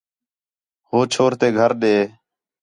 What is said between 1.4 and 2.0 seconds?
گھر ݙے